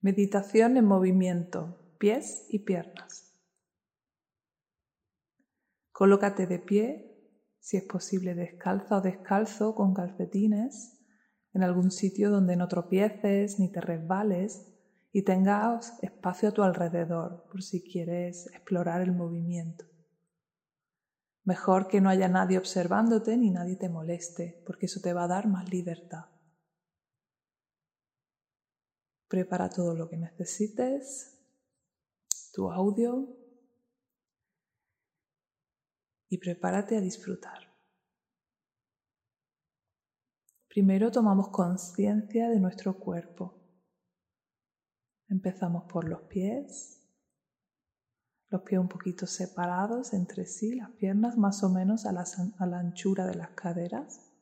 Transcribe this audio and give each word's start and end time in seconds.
Meditación 0.00 0.76
en 0.76 0.84
movimiento, 0.84 1.76
pies 1.98 2.44
y 2.46 2.60
piernas. 2.60 3.26
Colócate 5.90 6.46
de 6.46 6.60
pie, 6.60 7.04
si 7.58 7.78
es 7.78 7.82
posible 7.82 8.36
descalza 8.36 8.98
o 8.98 9.00
descalzo 9.00 9.74
con 9.74 9.94
calcetines, 9.94 10.94
en 11.52 11.64
algún 11.64 11.90
sitio 11.90 12.30
donde 12.30 12.54
no 12.54 12.68
tropieces 12.68 13.58
ni 13.58 13.70
te 13.70 13.80
resbales 13.80 14.62
y 15.10 15.22
tengas 15.22 15.94
espacio 15.98 16.50
a 16.50 16.52
tu 16.52 16.62
alrededor 16.62 17.40
por 17.48 17.64
si 17.64 17.82
quieres 17.82 18.46
explorar 18.52 19.00
el 19.00 19.10
movimiento. 19.10 19.84
Mejor 21.42 21.88
que 21.88 22.00
no 22.00 22.08
haya 22.08 22.28
nadie 22.28 22.56
observándote 22.56 23.36
ni 23.36 23.50
nadie 23.50 23.76
te 23.76 23.88
moleste, 23.88 24.60
porque 24.62 24.86
eso 24.86 25.00
te 25.00 25.12
va 25.12 25.24
a 25.24 25.28
dar 25.28 25.48
más 25.48 25.68
libertad. 25.68 26.26
Prepara 29.28 29.68
todo 29.68 29.94
lo 29.94 30.08
que 30.08 30.16
necesites, 30.16 31.38
tu 32.52 32.70
audio 32.70 33.36
y 36.28 36.38
prepárate 36.38 36.96
a 36.96 37.00
disfrutar. 37.00 37.68
Primero 40.68 41.10
tomamos 41.10 41.48
conciencia 41.48 42.48
de 42.48 42.60
nuestro 42.60 42.98
cuerpo. 42.98 43.54
Empezamos 45.28 45.84
por 45.84 46.08
los 46.08 46.22
pies, 46.22 46.98
los 48.50 48.62
pies 48.62 48.80
un 48.80 48.88
poquito 48.88 49.26
separados 49.26 50.14
entre 50.14 50.46
sí, 50.46 50.74
las 50.74 50.90
piernas 50.92 51.36
más 51.36 51.62
o 51.62 51.68
menos 51.68 52.06
a 52.06 52.12
la, 52.12 52.78
anchura 52.78 53.26
de 53.26 53.34
las 53.34 53.50
caderas. 53.50 54.32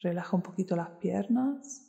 Relaja 0.00 0.36
un 0.36 0.42
poquito 0.42 0.74
las 0.74 0.90
piernas, 0.98 1.85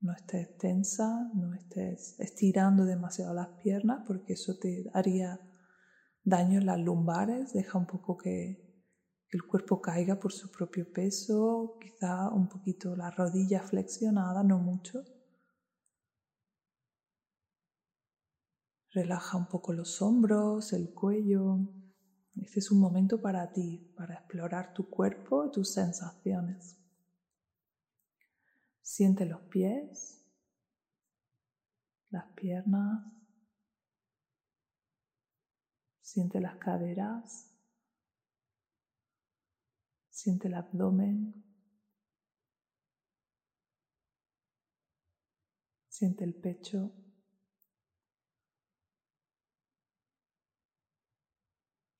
no 0.00 0.12
estés 0.12 0.56
tensa, 0.58 1.30
no 1.34 1.54
estés 1.54 2.18
estirando 2.20 2.84
demasiado 2.84 3.34
las 3.34 3.48
piernas 3.62 4.04
porque 4.06 4.34
eso 4.34 4.56
te 4.58 4.88
haría 4.94 5.40
daño 6.24 6.60
en 6.60 6.66
las 6.66 6.78
lumbares. 6.78 7.52
Deja 7.52 7.78
un 7.78 7.86
poco 7.86 8.16
que, 8.16 8.66
el 9.30 9.42
cuerpo 9.42 9.82
caiga 9.82 10.18
por 10.18 10.32
su 10.32 10.50
propio 10.50 10.90
peso, 10.90 11.76
quizá 11.82 12.30
un 12.30 12.48
poquito 12.48 12.96
la 12.96 13.10
rodilla 13.10 13.60
flexionada, 13.60 14.42
no 14.42 14.58
mucho. 14.58 15.04
Relaja 18.90 19.36
un 19.36 19.46
poco 19.46 19.74
los 19.74 20.00
hombros, 20.00 20.72
el 20.72 20.94
cuello. 20.94 21.58
Este 22.36 22.60
es 22.60 22.70
un 22.70 22.80
momento 22.80 23.20
para 23.20 23.52
ti, 23.52 23.92
para 23.98 24.14
explorar 24.14 24.72
tu 24.72 24.88
cuerpo 24.88 25.44
y 25.44 25.50
tus 25.50 25.74
sensaciones. 25.74 26.78
Siente 28.90 29.26
los 29.26 29.42
pies, 29.50 30.24
las 32.08 32.24
piernas, 32.32 33.04
siente 36.00 36.40
las 36.40 36.56
caderas, 36.56 37.54
siente 40.08 40.48
el 40.48 40.54
abdomen, 40.54 41.44
siente 45.90 46.24
el 46.24 46.34
pecho. 46.34 46.90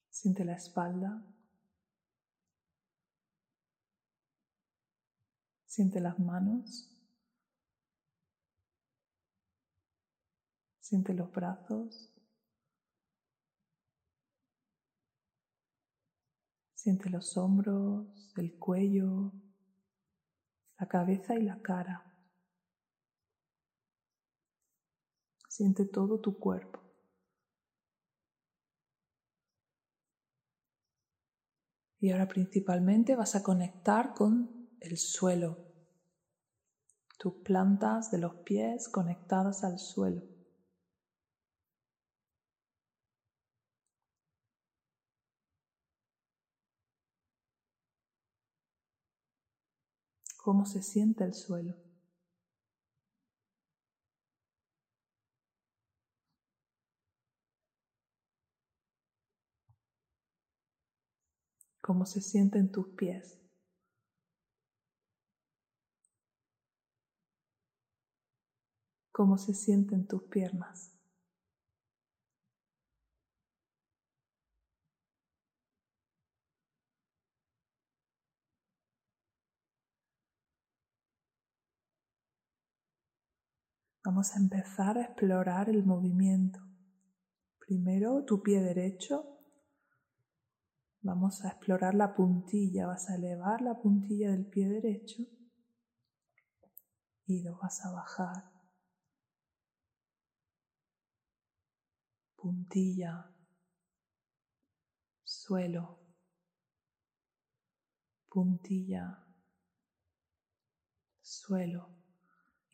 Siente 0.08 0.42
la 0.42 0.54
espalda. 0.54 1.22
Siente 5.68 6.00
las 6.00 6.18
manos. 6.18 6.90
Siente 10.80 11.12
los 11.12 11.30
brazos. 11.30 12.10
Siente 16.74 17.10
los 17.10 17.36
hombros, 17.36 18.32
el 18.38 18.58
cuello, 18.58 19.32
la 20.78 20.88
cabeza 20.88 21.34
y 21.34 21.42
la 21.42 21.60
cara. 21.60 22.02
Siente 25.48 25.84
todo 25.84 26.18
tu 26.20 26.38
cuerpo. 26.38 26.80
Y 32.00 32.10
ahora 32.10 32.26
principalmente 32.26 33.16
vas 33.16 33.34
a 33.34 33.42
conectar 33.42 34.14
con 34.14 34.57
el 34.80 34.96
suelo, 34.98 35.60
tus 37.18 37.34
plantas 37.42 38.08
de 38.10 38.16
los 38.16 38.34
pies 38.44 38.88
conectadas 38.88 39.62
al 39.62 39.78
suelo. 39.78 40.24
¿Cómo 50.38 50.64
se 50.64 50.80
siente 50.80 51.24
el 51.24 51.34
suelo? 51.34 51.76
¿Cómo 61.80 62.06
se 62.06 62.20
sienten 62.20 62.68
tus 62.68 62.86
pies? 62.94 63.40
Cómo 69.18 69.36
se 69.36 69.52
sienten 69.52 70.06
tus 70.06 70.22
piernas. 70.28 70.96
Vamos 84.04 84.36
a 84.36 84.38
empezar 84.38 84.98
a 84.98 85.02
explorar 85.02 85.68
el 85.68 85.84
movimiento. 85.84 86.60
Primero 87.58 88.24
tu 88.24 88.40
pie 88.40 88.62
derecho. 88.62 89.24
Vamos 91.02 91.44
a 91.44 91.48
explorar 91.48 91.96
la 91.96 92.14
puntilla. 92.14 92.86
Vas 92.86 93.10
a 93.10 93.16
elevar 93.16 93.62
la 93.62 93.80
puntilla 93.80 94.30
del 94.30 94.46
pie 94.46 94.68
derecho 94.68 95.24
y 97.26 97.42
lo 97.42 97.58
vas 97.58 97.84
a 97.84 97.90
bajar. 97.90 98.57
Puntilla, 102.40 103.34
suelo, 105.24 105.98
puntilla, 108.28 109.26
suelo. 111.20 111.96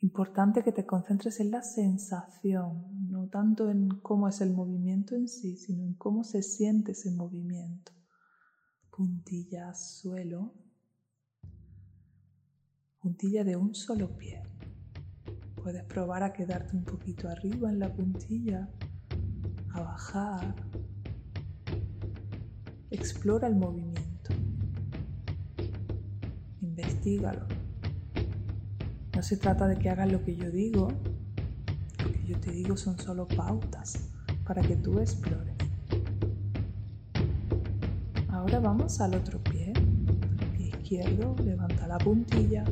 Importante 0.01 0.63
que 0.63 0.73
te 0.73 0.85
concentres 0.85 1.41
en 1.41 1.51
la 1.51 1.63
sensación, 1.63 3.11
no 3.11 3.29
tanto 3.29 3.71
en 3.71 3.89
cómo 4.01 4.29
es 4.29 4.43
el 4.43 4.53
movimiento 4.53 5.15
en 5.15 5.29
sí, 5.29 5.57
sino 5.57 5.83
en 5.83 5.95
cómo 5.95 6.25
se 6.25 6.43
siente 6.43 6.93
ese 6.93 7.11
movimiento. 7.11 7.93
Puntilla, 8.91 9.73
suelo, 9.73 10.53
puntilla 13.01 13.45
de 13.45 13.57
un 13.57 13.75
solo 13.75 14.15
pie. 14.19 14.43
Puedes 15.55 15.85
probar 15.85 16.23
a 16.23 16.35
quedarte 16.35 16.77
un 16.77 16.85
poquito 16.85 17.31
arriba 17.31 17.71
en 17.71 17.79
la 17.79 17.91
puntilla 17.91 18.71
a 19.75 19.81
bajar. 19.81 20.55
Explora 22.91 23.49
el 23.49 23.57
movimiento. 23.57 24.33
Investígalo. 26.63 27.47
No 29.15 29.23
se 29.23 29.37
trata 29.37 29.67
de 29.67 29.77
que 29.77 29.91
hagas 29.91 30.11
lo 30.11 30.25
que 30.25 30.37
yo 30.37 30.51
digo. 30.51 30.89
Lo 32.03 32.13
que 32.13 32.27
yo 32.27 32.39
te 32.39 32.53
digo 32.53 32.77
son 32.77 32.99
solo 32.99 33.27
pautas 33.27 34.09
para 34.45 34.63
que 34.63 34.77
tú 34.77 35.01
explores. 35.01 35.55
Ahora 38.29 38.61
vamos 38.61 39.01
al 39.01 39.15
otro 39.15 39.43
pie. 39.43 39.73
El 39.73 40.47
pie 40.57 40.67
izquierdo, 40.69 41.35
levanta 41.45 41.87
la 41.89 41.99
puntilla 41.99 42.65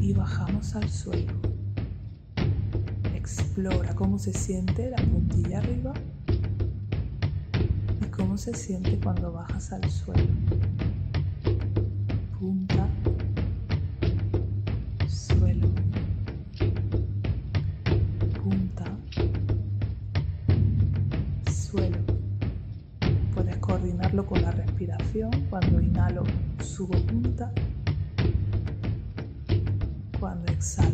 y 0.00 0.12
bajamos 0.12 0.74
al 0.74 0.88
suelo. 0.88 1.53
Explora 3.24 3.94
cómo 3.94 4.18
se 4.18 4.34
siente 4.34 4.90
la 4.90 4.98
puntilla 4.98 5.56
arriba 5.60 5.94
y 8.02 8.04
cómo 8.10 8.36
se 8.36 8.52
siente 8.52 9.00
cuando 9.02 9.32
bajas 9.32 9.72
al 9.72 9.90
suelo. 9.90 10.28
Punta, 12.38 12.86
suelo, 15.08 15.68
punta, 18.42 18.84
suelo. 21.50 21.96
Puedes 23.34 23.56
coordinarlo 23.56 24.26
con 24.26 24.42
la 24.42 24.50
respiración. 24.50 25.30
Cuando 25.48 25.80
inhalo, 25.80 26.24
subo 26.62 26.92
punta. 27.06 27.50
cuando 30.20 30.50
exhalo 30.52 30.93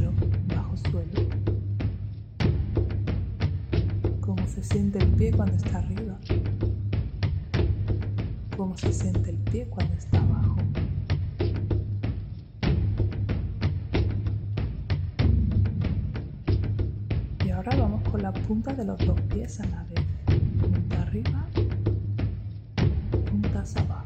cuando 5.40 5.56
está 5.56 5.78
arriba. 5.78 6.18
Cómo 8.58 8.76
se 8.76 8.92
siente 8.92 9.30
el 9.30 9.38
pie 9.38 9.66
cuando 9.70 9.94
está 9.94 10.18
abajo. 10.18 10.56
Y 17.42 17.50
ahora 17.52 17.74
vamos 17.74 18.06
con 18.10 18.20
la 18.20 18.34
punta 18.34 18.74
de 18.74 18.84
los 18.84 18.98
dos 18.98 19.18
pies 19.32 19.60
a 19.60 19.66
la 19.68 19.82
vez. 19.84 20.04
Punta 20.60 21.00
arriba, 21.00 21.46
puntas 23.30 23.76
abajo. 23.78 24.04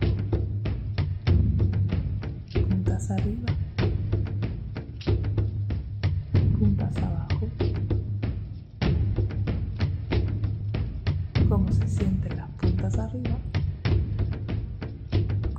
Puntas 2.68 3.10
arriba 3.10 3.53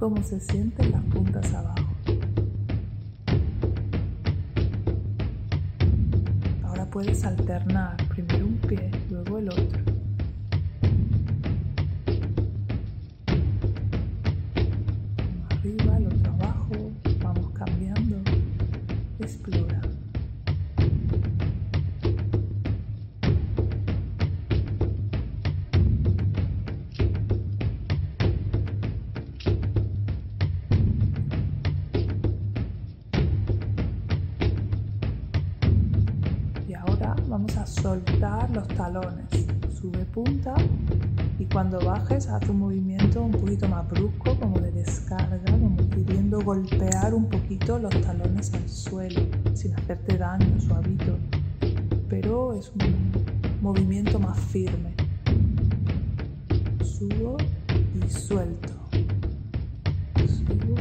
Cómo 0.06 0.22
se 0.22 0.40
sienten 0.40 0.92
las 0.92 1.02
puntas 1.06 1.52
abajo. 1.52 1.88
Ahora 6.63 6.86
puedes 6.92 7.25
alternar 7.25 7.98
primero 8.10 8.46
un 8.46 8.57
pie, 8.57 8.92
luego 9.10 9.40
el 9.40 9.50
otro. 9.50 9.94
Vamos 37.35 37.57
a 37.57 37.67
soltar 37.67 38.49
los 38.51 38.65
talones. 38.69 39.27
Sube 39.77 40.05
punta 40.05 40.55
y 41.37 41.43
cuando 41.43 41.81
bajes 41.81 42.29
haz 42.29 42.47
un 42.47 42.59
movimiento 42.59 43.21
un 43.21 43.31
poquito 43.31 43.67
más 43.67 43.85
brusco, 43.89 44.39
como 44.39 44.57
de 44.57 44.71
descarga, 44.71 45.43
como 45.51 45.75
queriendo 45.89 46.39
golpear 46.39 47.13
un 47.13 47.25
poquito 47.25 47.77
los 47.77 47.93
talones 47.99 48.53
al 48.53 48.69
suelo, 48.69 49.19
sin 49.53 49.73
hacerte 49.73 50.17
daño, 50.17 50.61
suavito. 50.61 51.17
Pero 52.07 52.53
es 52.53 52.71
un 52.71 53.11
movimiento 53.61 54.17
más 54.17 54.39
firme. 54.39 54.93
Subo 56.85 57.35
y 58.01 58.09
suelto. 58.09 58.73
Subo 60.25 60.75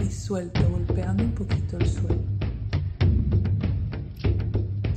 y 0.00 0.06
suelto, 0.12 0.60
golpeando 0.70 1.24
un 1.24 1.32
poquito 1.32 1.76
el 1.78 1.86
suelo 1.88 2.33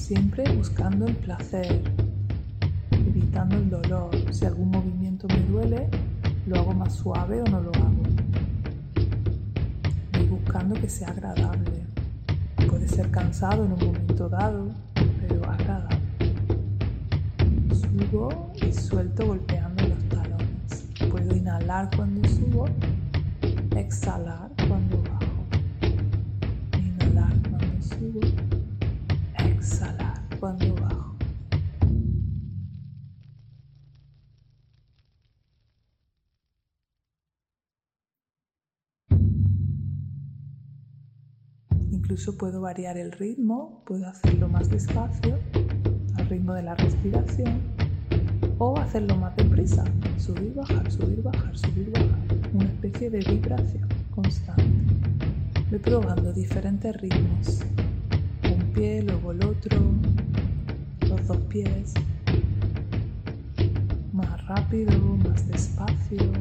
siempre 0.07 0.49
buscando 0.55 1.05
el 1.05 1.17
placer, 1.17 1.81
evitando 2.91 3.57
el 3.57 3.69
dolor. 3.69 4.09
Si 4.31 4.45
algún 4.45 4.71
movimiento 4.71 5.27
me 5.27 5.41
duele, 5.41 5.89
lo 6.45 6.59
hago 6.59 6.73
más 6.73 6.93
suave 6.93 7.41
o 7.41 7.43
no 7.43 7.59
lo 7.59 7.71
hago. 7.71 8.03
Voy 10.13 10.27
buscando 10.27 10.75
que 10.75 10.89
sea 10.89 11.09
agradable. 11.09 11.83
Puede 12.69 12.87
ser 12.87 13.11
cansado 13.11 13.65
en 13.65 13.73
un 13.73 13.85
momento 13.85 14.29
dado, 14.29 14.69
pero 15.27 15.43
agradable. 15.43 15.99
Subo 17.73 18.53
y 18.65 18.71
suelto 18.71 19.27
golpeando 19.27 19.89
los 19.89 20.03
talones. 20.07 20.85
Puedo 21.11 21.35
inhalar 21.35 21.89
cuando 21.97 22.25
subo, 22.29 22.65
exhalar 23.75 24.56
Incluso 42.17 42.35
puedo 42.35 42.61
variar 42.61 42.97
el 42.97 43.11
ritmo, 43.11 43.83
puedo 43.85 44.07
hacerlo 44.07 44.49
más 44.49 44.71
despacio, 44.71 45.37
al 46.15 46.27
ritmo 46.27 46.55
de 46.55 46.63
la 46.63 46.73
respiración, 46.73 47.61
o 48.57 48.75
hacerlo 48.79 49.17
más 49.17 49.35
deprisa, 49.35 49.83
subir, 50.17 50.51
bajar, 50.55 50.91
subir, 50.91 51.21
bajar, 51.21 51.55
subir, 51.55 51.91
bajar, 51.91 52.17
una 52.55 52.63
especie 52.63 53.11
de 53.11 53.19
vibración 53.19 53.87
constante. 54.09 54.63
Voy 55.69 55.77
probando 55.77 56.33
diferentes 56.33 56.99
ritmos 56.99 57.59
pie, 58.73 59.03
luego 59.03 59.31
el 59.31 59.45
otro, 59.45 59.79
los 61.07 61.27
dos 61.27 61.37
pies, 61.49 61.93
más 64.11 64.43
rápido, 64.47 64.91
más 65.23 65.47
despacio. 65.47 66.31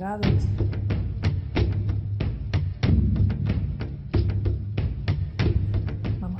Vamos 0.00 0.24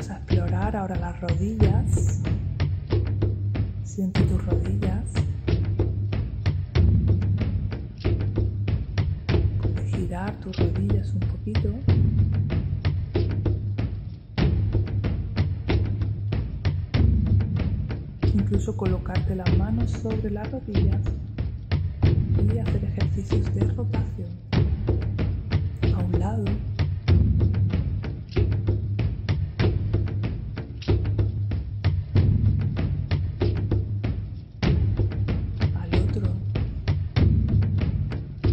a 0.09 0.17
explorar 0.17 0.75
ahora 0.75 0.97
las 0.97 1.21
rodillas. 1.21 2.23
Siente 3.85 4.23
tus 4.23 4.43
rodillas. 4.47 5.05
Puedes 9.61 9.95
girar 9.95 10.33
tus 10.41 10.57
rodillas 10.57 11.13
un 11.13 11.21
poquito. 11.21 11.69
incluso 18.33 18.77
colocarte 18.77 19.37
las 19.37 19.57
manos 19.57 19.91
sobre 19.91 20.31
las 20.31 20.51
rodillas 20.51 21.01
y 22.49 22.59
hacer 22.59 22.83
ejercicios 22.85 23.55
de 23.55 23.61
rotación 23.75 24.31
a 25.95 25.99
un 25.99 26.19
lado. 26.19 26.45
Al 35.75 35.95
otro. 36.03 36.23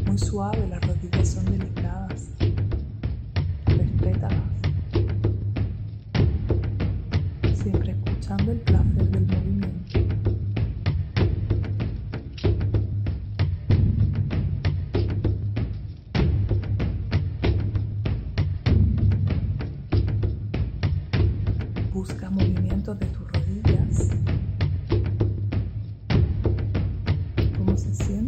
Muy 0.06 0.18
suave 0.18 0.68
las 0.68 0.82
rodillas 0.86 1.28
son 1.30 1.46
delicadas 1.46 2.28
60. 27.78 28.27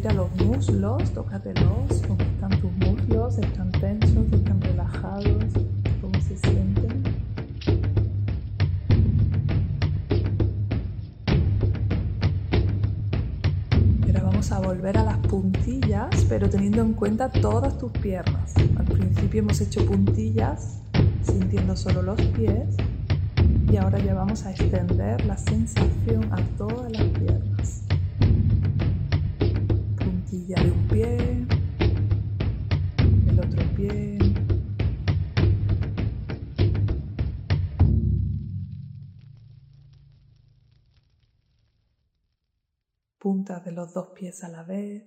Vamos 0.00 0.08
a 0.08 0.08
subir 0.08 0.08
a 0.08 0.12
los 0.12 0.46
muslos, 0.46 1.10
tócatelos, 1.12 2.02
cómo 2.06 2.22
están 2.22 2.50
tus 2.60 2.72
muslos, 2.72 3.38
están 3.38 3.70
tensos, 3.72 4.32
están 4.32 4.60
relajados, 4.60 5.44
cómo 6.00 6.14
se 6.20 6.36
sienten. 6.36 7.02
Ahora 14.06 14.22
vamos 14.22 14.52
a 14.52 14.60
volver 14.60 14.98
a 14.98 15.04
las 15.04 15.18
puntillas, 15.18 16.24
pero 16.28 16.48
teniendo 16.48 16.82
en 16.82 16.92
cuenta 16.94 17.28
todas 17.30 17.76
tus 17.78 17.92
piernas. 17.92 18.54
Al 18.76 18.84
principio 18.86 19.40
hemos 19.40 19.60
hecho 19.60 19.84
puntillas, 19.84 20.80
sintiendo 21.22 21.76
solo 21.76 22.02
los 22.02 22.20
pies, 22.20 22.76
y 23.70 23.76
ahora 23.76 23.98
ya 23.98 24.14
vamos 24.14 24.44
a 24.44 24.50
extender 24.50 25.24
la 25.26 25.36
sensación 25.36 26.32
a 26.32 26.40
todas 26.56 26.90
las 26.92 27.04
piernas 27.04 27.89
de 30.56 30.70
un 30.72 30.88
pie, 30.88 31.46
el 33.28 33.38
otro 33.38 33.62
pie. 33.76 34.18
Puntas 43.18 43.64
de 43.64 43.70
los 43.70 43.94
dos 43.94 44.08
pies 44.08 44.42
a 44.42 44.48
la 44.48 44.64
vez. 44.64 45.04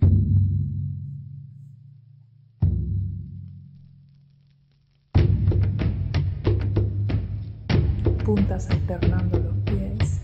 Puntas 8.24 8.70
alternando 8.70 9.40
los 9.40 9.58
pies. 9.66 10.23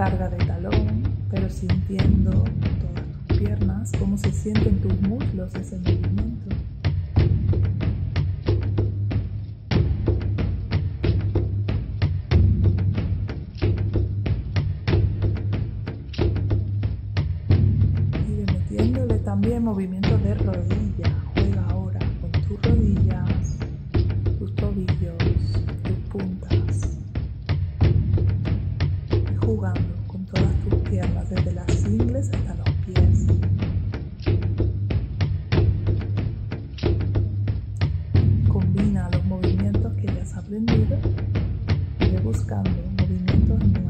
Descarga 0.00 0.30
de 0.30 0.38
talón, 0.46 1.02
pero 1.30 1.50
sintiendo 1.50 2.30
todas 2.30 3.04
tus 3.26 3.38
piernas, 3.38 3.92
cómo 3.98 4.16
se 4.16 4.32
sienten 4.32 4.78
tus 4.80 4.98
muslos 5.02 5.54
ese 5.54 5.76
movimiento. 5.76 6.56
Y 18.26 18.52
metiéndole 18.52 19.18
también 19.18 19.64
movimientos 19.64 20.22
de 20.24 20.34
rodilla. 20.34 21.14
Juega 21.34 21.66
ahora 21.68 22.00
con 22.22 22.32
tus 22.32 22.62
rodillas, 22.62 23.28
buscando 42.30 42.70
movimientos 42.96 43.89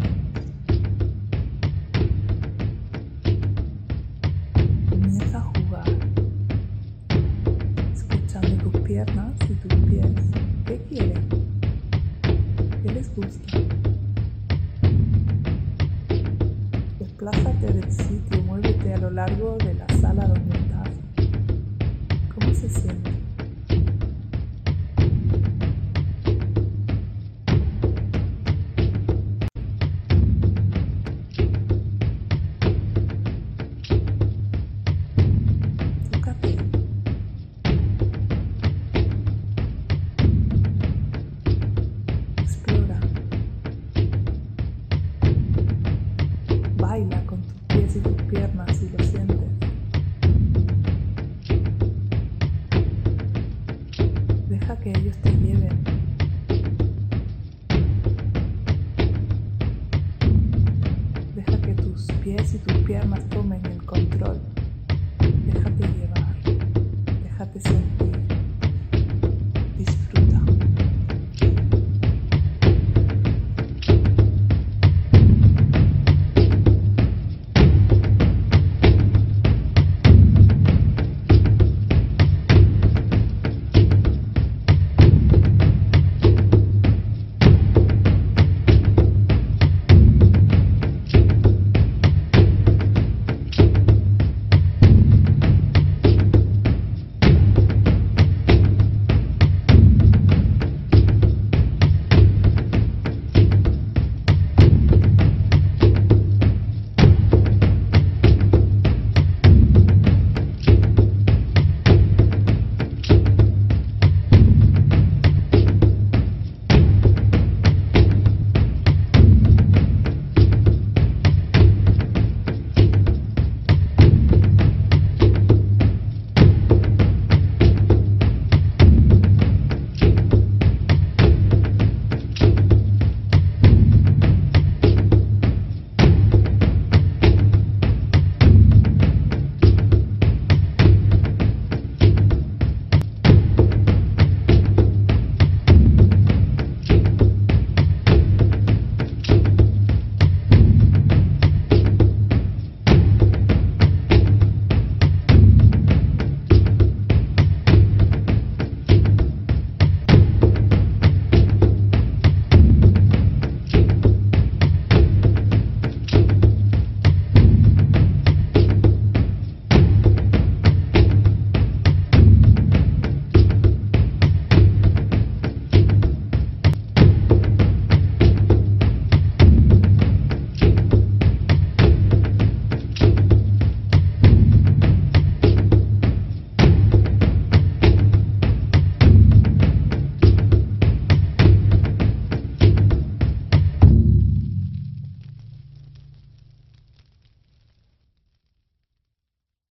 piernas 62.90 63.25
tomen 63.28 63.64
el 63.66 63.85
control. 63.85 64.40